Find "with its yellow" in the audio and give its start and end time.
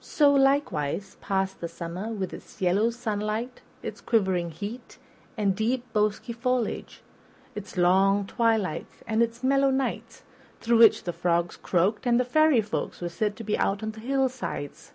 2.10-2.88